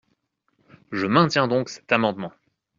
[0.91, 2.33] Je maintiens donc cet amendement.